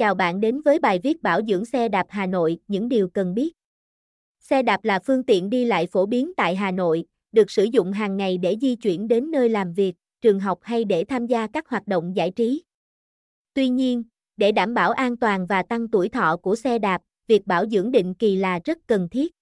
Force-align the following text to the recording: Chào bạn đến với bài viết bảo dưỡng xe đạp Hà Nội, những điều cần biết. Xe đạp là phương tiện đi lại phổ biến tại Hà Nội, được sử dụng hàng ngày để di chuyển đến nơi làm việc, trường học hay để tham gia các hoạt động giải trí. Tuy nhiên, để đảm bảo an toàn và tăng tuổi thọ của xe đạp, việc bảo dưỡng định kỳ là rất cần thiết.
Chào 0.00 0.14
bạn 0.14 0.40
đến 0.40 0.60
với 0.60 0.78
bài 0.78 1.00
viết 1.02 1.22
bảo 1.22 1.40
dưỡng 1.48 1.64
xe 1.64 1.88
đạp 1.88 2.06
Hà 2.08 2.26
Nội, 2.26 2.58
những 2.68 2.88
điều 2.88 3.08
cần 3.08 3.34
biết. 3.34 3.52
Xe 4.38 4.62
đạp 4.62 4.84
là 4.84 4.98
phương 5.06 5.22
tiện 5.22 5.50
đi 5.50 5.64
lại 5.64 5.86
phổ 5.86 6.06
biến 6.06 6.32
tại 6.36 6.56
Hà 6.56 6.70
Nội, 6.70 7.04
được 7.32 7.50
sử 7.50 7.64
dụng 7.64 7.92
hàng 7.92 8.16
ngày 8.16 8.38
để 8.38 8.56
di 8.60 8.76
chuyển 8.76 9.08
đến 9.08 9.30
nơi 9.30 9.48
làm 9.48 9.72
việc, 9.72 9.94
trường 10.20 10.40
học 10.40 10.58
hay 10.62 10.84
để 10.84 11.04
tham 11.04 11.26
gia 11.26 11.46
các 11.46 11.68
hoạt 11.68 11.86
động 11.86 12.16
giải 12.16 12.30
trí. 12.30 12.62
Tuy 13.54 13.68
nhiên, 13.68 14.02
để 14.36 14.52
đảm 14.52 14.74
bảo 14.74 14.90
an 14.90 15.16
toàn 15.16 15.46
và 15.46 15.62
tăng 15.62 15.88
tuổi 15.88 16.08
thọ 16.08 16.36
của 16.36 16.56
xe 16.56 16.78
đạp, 16.78 17.02
việc 17.26 17.46
bảo 17.46 17.66
dưỡng 17.66 17.90
định 17.90 18.14
kỳ 18.14 18.36
là 18.36 18.60
rất 18.64 18.78
cần 18.86 19.08
thiết. 19.08 19.32